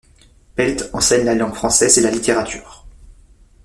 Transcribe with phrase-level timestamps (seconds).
[0.55, 2.87] Pelt enseigne la langue française et la littérature.